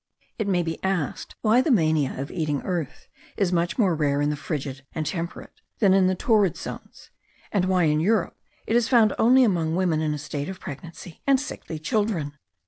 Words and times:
It 0.39 0.47
may 0.47 0.63
be 0.63 0.83
asked, 0.83 1.35
why 1.43 1.61
the 1.61 1.69
mania 1.69 2.19
of 2.19 2.31
eating 2.31 2.63
earth 2.63 3.07
is 3.37 3.51
much 3.53 3.77
more 3.77 3.93
rare 3.93 4.19
in 4.19 4.31
the 4.31 4.35
frigid 4.35 4.83
and 4.93 5.05
temperate 5.05 5.61
than 5.77 5.93
in 5.93 6.07
the 6.07 6.15
torrid 6.15 6.57
zones; 6.57 7.11
and 7.51 7.65
why 7.65 7.83
in 7.83 7.99
Europe 7.99 8.35
it 8.65 8.75
is 8.75 8.89
found 8.89 9.13
only 9.19 9.43
among 9.43 9.75
women 9.75 10.01
in 10.01 10.15
a 10.15 10.17
state 10.17 10.49
of 10.49 10.59
pregnancy, 10.59 11.21
and 11.27 11.39
sickly 11.39 11.77
children. 11.77 12.35